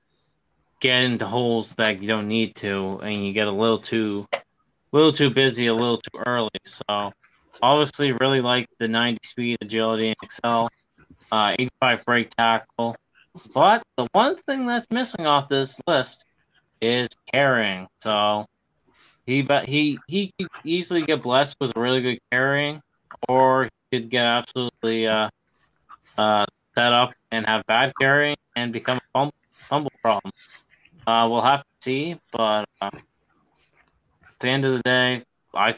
[0.81, 4.27] get into holes that you don't need to, and you get a little too,
[4.93, 6.51] little too busy, a little too early.
[6.65, 7.13] So,
[7.63, 10.69] obviously, really like the 90 speed, agility, and excel,
[11.33, 12.97] uh, 85 break tackle.
[13.55, 16.25] But the one thing that's missing off this list
[16.81, 17.87] is carrying.
[18.01, 18.47] So
[19.27, 22.81] he but he he could easily get blessed with really good carrying,
[23.29, 25.29] or he could get absolutely uh,
[26.17, 30.33] uh, set up and have bad carrying and become a fumble, fumble problem.
[31.07, 33.03] Uh, we'll have to see, but uh, at
[34.41, 35.23] the end of the day,
[35.55, 35.75] I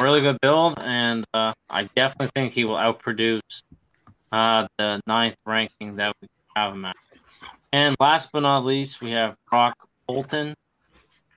[0.00, 3.62] really good build, and uh, I definitely think he will outproduce
[4.32, 6.96] uh, the ninth ranking that we have him at.
[7.72, 9.74] And last but not least, we have Brock
[10.06, 10.54] Fulton,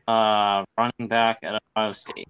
[0.07, 2.29] uh, running back at Ohio State.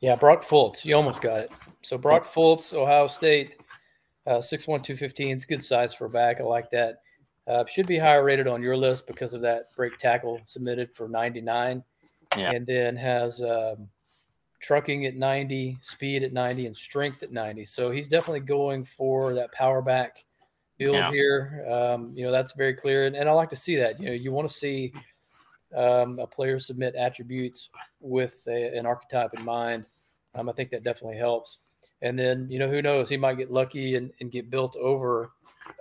[0.00, 0.84] Yeah, Brock Fultz.
[0.84, 1.52] You almost got it.
[1.82, 3.56] So Brock Fultz, Ohio State,
[4.26, 5.30] uh, 6'1", 215.
[5.30, 6.40] It's good size for a back.
[6.40, 7.02] I like that.
[7.48, 11.08] Uh, should be higher rated on your list because of that break tackle submitted for
[11.08, 11.82] 99.
[12.36, 12.50] Yeah.
[12.50, 13.88] And then has um,
[14.60, 17.64] trucking at 90, speed at 90, and strength at 90.
[17.64, 20.24] So he's definitely going for that power back
[20.76, 21.10] build yeah.
[21.10, 21.66] here.
[21.70, 23.06] Um, you know, that's very clear.
[23.06, 23.98] And, and I like to see that.
[24.00, 24.92] You know, you want to see
[25.74, 29.84] um, a player submit attributes with a, an archetype in mind.
[30.34, 31.58] Um, I think that definitely helps.
[32.02, 33.08] And then, you know, who knows?
[33.08, 35.30] He might get lucky and, and get built over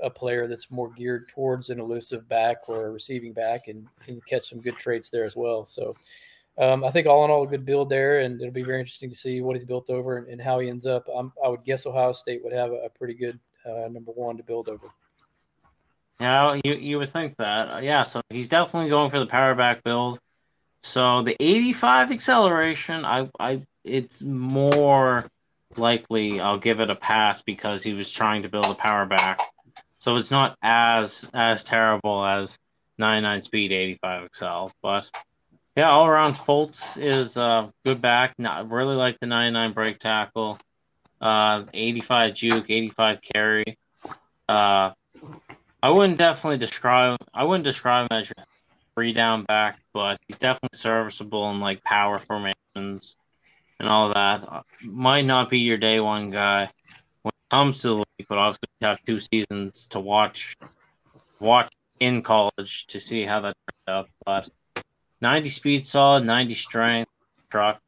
[0.01, 4.25] a player that's more geared towards an elusive back or a receiving back and, and
[4.25, 5.63] catch some good traits there as well.
[5.63, 5.95] So
[6.57, 8.21] um, I think all in all, a good build there.
[8.21, 10.69] And it'll be very interesting to see what he's built over and, and how he
[10.69, 11.07] ends up.
[11.43, 14.43] I would guess Ohio State would have a, a pretty good uh, number one to
[14.43, 14.87] build over.
[16.19, 17.73] Yeah, you, you would think that.
[17.75, 20.19] Uh, yeah, so he's definitely going for the power back build.
[20.81, 25.25] So the 85 acceleration, I, I, it's more
[25.77, 29.39] likely I'll give it a pass because he was trying to build a power back.
[29.99, 32.57] So it's not as as terrible as
[32.97, 35.09] 99 speed 85 excel, but
[35.75, 38.33] yeah, all around Fultz is uh good back.
[38.37, 40.59] Not really like the 99 break tackle.
[41.19, 43.77] Uh 85 juke, 85 carry.
[44.47, 44.91] Uh
[45.81, 48.45] I wouldn't definitely describe I wouldn't describe him as your
[48.95, 53.15] three down back, but he's definitely serviceable in like power formations
[53.79, 54.43] and all that.
[54.47, 56.69] Uh, might not be your day one guy
[57.21, 60.55] when it comes to the league, but obviously have two seasons to watch
[61.39, 64.09] watch in college to see how that turns out.
[64.25, 64.49] But
[65.21, 67.11] 90 speed solid, 90 strength
[67.49, 67.81] truck.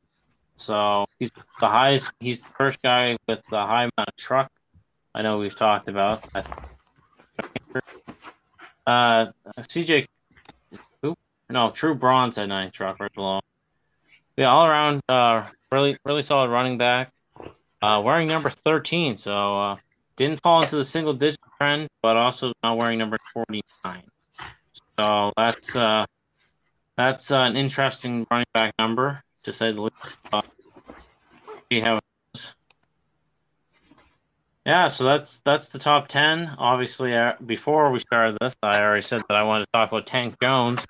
[0.57, 2.11] So he's the highest.
[2.19, 4.51] He's the first guy with the high amount of truck.
[5.15, 6.23] I know we've talked about.
[8.85, 9.27] Uh,
[9.59, 10.05] CJ,
[11.01, 11.15] who?
[11.49, 13.39] No, True Bronze at nine truck right below.
[14.39, 17.11] Yeah, all around, uh, really, really solid running back.
[17.81, 19.75] Uh, wearing number 13, so uh,
[20.15, 24.01] didn't fall into the single digit trend, but also not wearing number 49.
[24.97, 26.05] So that's uh,
[26.95, 30.17] that's an interesting running back number to say the least.
[30.31, 30.41] Uh,
[31.69, 31.83] see
[34.65, 36.55] yeah, so that's that's the top ten.
[36.57, 40.05] Obviously, uh, before we started this, I already said that I wanted to talk about
[40.05, 40.85] Tank Jones.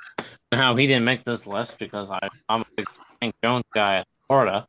[0.52, 2.88] Now he didn't make this list because I, I'm a big
[3.22, 4.68] Tank Jones guy at Florida.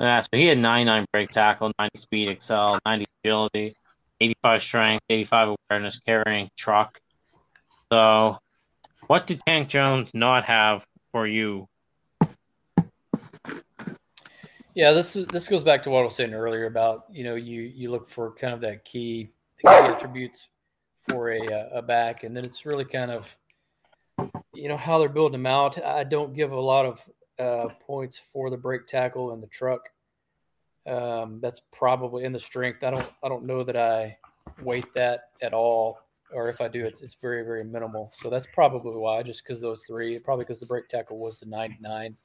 [0.00, 3.74] Yeah, so he had 99 break tackle, 90 speed, excel, 90 agility,
[4.20, 7.00] 85 strength, 85 awareness, carrying truck.
[7.90, 8.38] So,
[9.06, 11.68] what did Tank Jones not have for you?
[14.74, 17.34] Yeah, this is this goes back to what I was saying earlier about you know
[17.34, 20.48] you you look for kind of that key, key attributes
[21.08, 23.36] for a a back, and then it's really kind of
[24.54, 25.82] you know how they're building them out.
[25.82, 27.04] I don't give a lot of
[27.38, 29.90] uh, points for the break tackle and the truck.
[30.86, 32.82] Um, that's probably in the strength.
[32.82, 34.16] I don't I don't know that I
[34.62, 36.00] weight that at all,
[36.32, 38.10] or if I do, it's it's very very minimal.
[38.14, 41.46] So that's probably why, just because those three, probably because the break tackle was the
[41.46, 42.16] 99,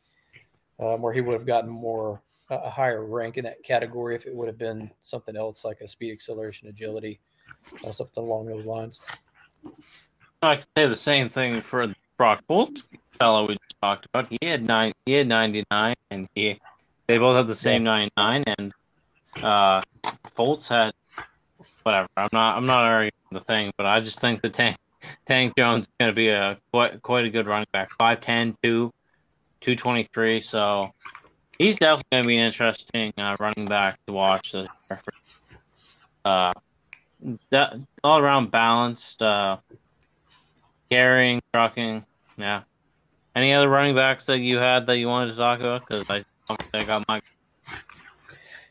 [0.79, 4.35] um, where he would have gotten more a higher rank in that category if it
[4.35, 7.19] would have been something else like a speed acceleration agility,
[7.85, 9.05] uh, something along those lines.
[10.41, 13.49] I can say the same thing for Brock Fultz fellow
[13.83, 14.27] talked about.
[14.29, 14.93] He had nine.
[15.05, 16.59] He had ninety nine, and he
[17.07, 18.73] they both had the same ninety nine, and
[19.41, 19.81] uh,
[20.35, 20.93] Fultz had
[21.83, 22.07] whatever.
[22.15, 22.57] I'm not.
[22.57, 24.77] I'm not arguing the thing, but I just think the tank
[25.25, 27.89] Tank Jones is going to be a quite quite a good running back.
[27.99, 28.91] 5'10", 2,
[29.59, 30.39] 223.
[30.39, 30.91] So
[31.57, 35.01] he's definitely going to be an interesting uh, running back to watch this year.
[36.23, 36.53] Uh,
[37.49, 39.57] that all around balanced, uh,
[40.89, 42.05] carrying, trucking.
[42.37, 42.63] Yeah.
[43.35, 45.87] Any other running backs that you had that you wanted to talk about?
[45.87, 46.23] Because I,
[46.73, 47.21] I got my.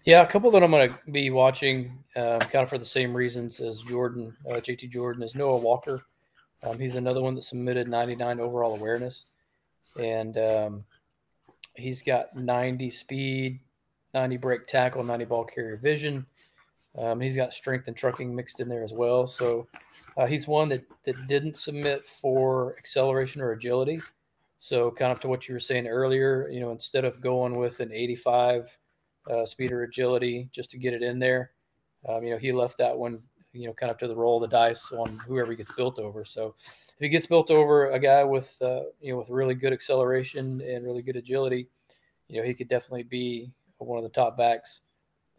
[0.04, 3.14] Yeah, a couple that I'm going to be watching, uh, kind of for the same
[3.14, 6.04] reasons as Jordan, uh, JT Jordan, is Noah Walker.
[6.62, 9.26] Um, he's another one that submitted 99 overall awareness,
[10.00, 10.84] and um,
[11.74, 13.60] he's got 90 speed,
[14.14, 16.26] 90 break tackle, 90 ball carrier vision.
[16.98, 19.26] Um, he's got strength and trucking mixed in there as well.
[19.26, 19.66] So
[20.16, 24.00] uh, he's one that, that didn't submit for acceleration or agility.
[24.62, 27.80] So kind of to what you were saying earlier, you know, instead of going with
[27.80, 28.78] an 85
[29.28, 31.50] uh, speed or agility just to get it in there,
[32.08, 33.20] um, you know, he left that one,
[33.52, 36.24] you know, kind of to the roll of the dice on whoever gets built over.
[36.24, 39.72] So if he gets built over a guy with, uh, you know, with really good
[39.72, 41.66] acceleration and really good agility,
[42.28, 44.82] you know, he could definitely be one of the top backs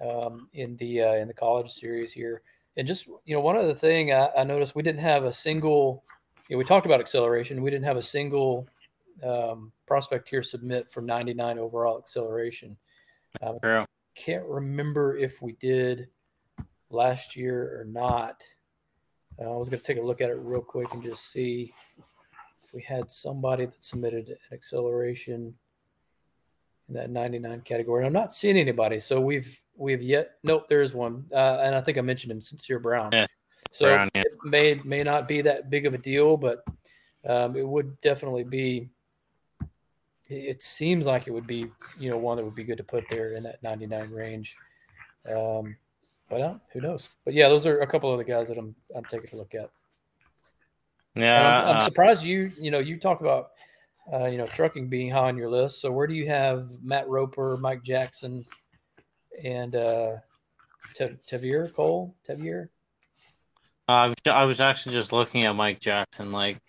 [0.02, 2.42] um, in the uh, in the college series here.
[2.76, 6.04] And just you know, one other thing I, I noticed we didn't have a single.
[6.50, 7.62] You know, we talked about acceleration.
[7.62, 8.68] We didn't have a single
[9.22, 12.78] um, prospect here submit for 99 overall acceleration.
[13.42, 13.86] Um.
[14.16, 16.08] Can't remember if we did
[16.92, 18.44] last year or not.
[19.42, 21.74] Uh, I was going to take a look at it real quick and just see
[21.98, 25.56] if we had somebody that submitted an acceleration
[26.88, 28.06] in that 99 category.
[28.06, 29.00] I'm not seeing anybody.
[29.00, 31.26] So we've we've yet nope, there is one.
[31.32, 33.10] Uh, and I think I mentioned him, Sincere Brown.
[33.14, 33.28] Yeah,
[33.72, 34.22] so Brown, yeah.
[34.22, 36.64] it may may not be that big of a deal, but
[37.28, 38.90] um, it would definitely be.
[40.34, 41.68] It seems like it would be,
[42.00, 44.56] you know, one that would be good to put there in that 99 range.
[45.30, 45.76] Um,
[46.30, 47.10] but uh, who knows?
[47.26, 49.54] But yeah, those are a couple of the guys that I'm I'm taking a look
[49.56, 49.70] at.
[51.16, 53.52] Yeah, I'm, I'm uh, surprised you you know you talk about
[54.12, 55.82] uh, you know, trucking being high on your list.
[55.82, 58.46] So where do you have Matt Roper, Mike Jackson,
[59.44, 60.16] and uh,
[60.98, 62.16] Tavierre Cole?
[62.28, 62.70] Tavierre?
[63.88, 66.32] Uh, I was actually just looking at Mike Jackson.
[66.32, 66.60] Like,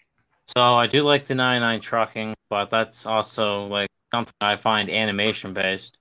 [0.48, 5.54] so I do like the 99 trucking, but that's also like something I find animation
[5.54, 5.96] based.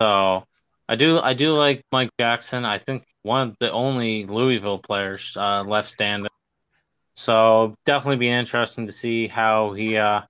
[0.00, 0.44] So
[0.88, 2.64] I do I do like Mike Jackson.
[2.64, 6.30] I think one of the only Louisville players uh, left standing.
[7.16, 10.22] So definitely be interesting to see how he uh,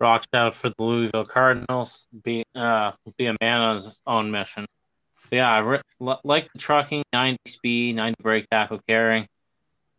[0.00, 4.66] rocks out for the Louisville Cardinals, be uh be a man on his own mission.
[5.30, 9.26] But yeah, I re- like the trucking, 90 speed, 90 break tackle carrying,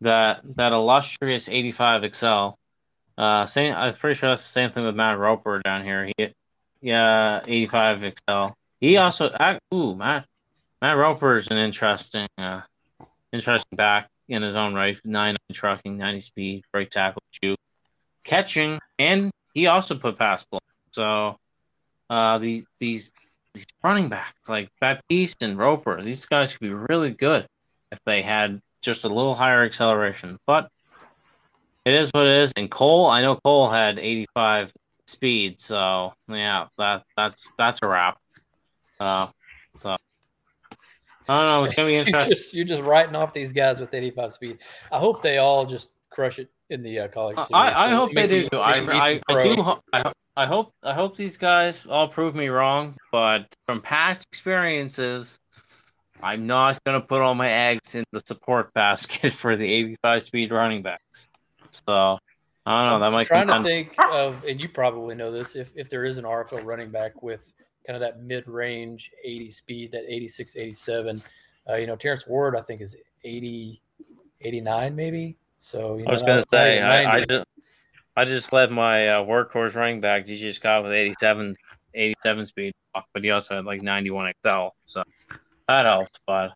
[0.00, 2.48] that that illustrious 85 XL.
[3.16, 3.74] Uh, same.
[3.74, 6.10] I'm pretty sure that's the same thing with Matt Roper down here.
[6.16, 6.34] He,
[6.80, 8.46] yeah, 85 XL.
[8.80, 9.30] He also,
[9.72, 10.26] ooh, Matt
[10.82, 12.60] Matt Roper is an interesting, uh,
[13.32, 14.98] interesting back in his own right.
[15.04, 17.58] 99 trucking, 90 speed, break tackle, shoot,
[18.24, 20.62] catching, and he also put pass block.
[20.90, 21.38] So
[22.10, 23.12] uh, these these
[23.54, 27.46] these running backs like Baptiste and Roper, these guys could be really good
[27.90, 30.38] if they had just a little higher acceleration.
[30.46, 30.68] But
[31.84, 32.52] it is what it is.
[32.56, 34.72] And Cole, I know Cole had 85
[35.06, 38.18] speed, so yeah, that that's that's a wrap.
[38.98, 39.28] Uh,
[39.76, 39.96] so
[41.28, 41.64] I don't know.
[41.64, 42.14] It's gonna be interesting.
[42.14, 44.58] you're, just, you're just writing off these guys with 85 speed.
[44.92, 47.36] I hope they all just crush it in the uh, college.
[47.36, 47.50] Series.
[47.52, 48.48] I, I hope they do.
[48.52, 49.76] I, I, I, do.
[49.92, 52.96] I, I hope I hope these guys all prove me wrong.
[53.12, 55.38] But from past experiences,
[56.22, 60.52] I'm not gonna put all my eggs in the support basket for the 85 speed
[60.52, 61.28] running backs.
[61.86, 62.18] So
[62.66, 63.04] I don't know.
[63.04, 63.30] That might.
[63.32, 65.56] I'm trying to think of, and you probably know this.
[65.56, 67.52] If if there is an RFL running back with
[67.86, 71.22] kind of that mid range 80 speed, that 86, 87.
[71.68, 73.80] Uh, you know, Terrence Ward, I think, is 80,
[74.42, 75.36] 89 maybe.
[75.60, 77.46] So you know, I was going to say, I, I, just
[78.16, 81.56] I just led my uh, workhorse running back DJ Scott with 87,
[81.94, 85.02] 87 speed, but he also had like 91 XL, so
[85.68, 86.20] that helped.
[86.26, 86.52] But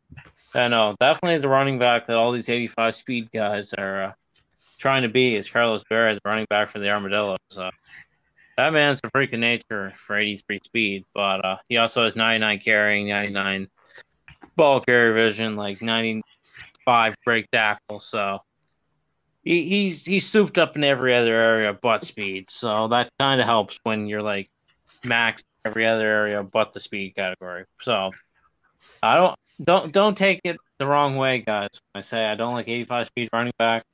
[0.55, 4.13] I know definitely the running back that all these 85 speed guys are uh,
[4.79, 7.39] trying to be is Carlos Berry, the running back for the Armadillos.
[7.51, 7.71] So
[8.57, 12.61] that man's a freak of nature for 83 speed, but uh, he also has 99
[12.61, 13.69] carrying, 99
[14.57, 18.01] ball carrier vision, like 95 break tackle.
[18.01, 18.41] So
[19.45, 22.51] he, he's he's souped up in every other area but speed.
[22.51, 24.49] So that kind of helps when you're like
[25.05, 27.65] max every other area but the speed category.
[27.81, 28.11] So
[29.03, 31.71] I don't don't don't take it the wrong way, guys.
[31.95, 33.85] I say I don't like 85 speed running back,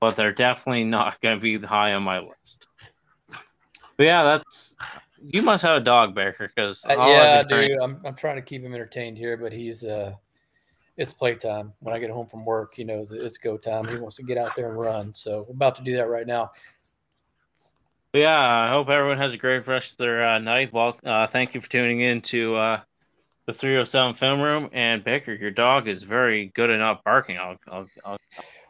[0.00, 2.66] but they're definitely not going to be high on my list.
[3.96, 4.76] But yeah, that's
[5.22, 7.78] you must have a dog, Baker, because uh, yeah, dude.
[7.82, 10.14] I'm I'm trying to keep him entertained here, but he's uh
[10.96, 11.72] it's playtime.
[11.80, 13.86] When I get home from work, he knows it's go time.
[13.88, 15.14] He wants to get out there and run.
[15.14, 16.52] So we're about to do that right now.
[18.12, 20.72] Yeah, I hope everyone has a great rest of their uh, night.
[20.72, 22.80] Well, uh, thank you for tuning in to uh,
[23.46, 24.68] the 307 Film Room.
[24.72, 27.38] And Baker, your dog is very good at not barking.
[27.38, 28.18] I'll, I'll, I'll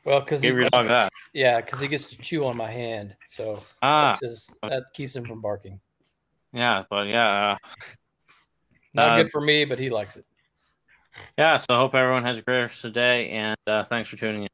[0.04, 1.12] well, because give your dog that.
[1.32, 5.24] Yeah, because he gets to chew on my hand, so ah, his, that keeps him
[5.24, 5.80] from barking.
[6.52, 7.56] Yeah, but yeah, uh,
[8.94, 10.24] not good for me, but he likes it.
[11.38, 14.08] Yeah, so I hope everyone has a great rest of the day, and uh, thanks
[14.08, 14.48] for tuning in.